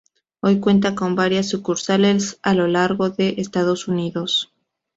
[0.41, 4.51] Hoy cuenta con varias sucursales a lo largo de Estados Unidos.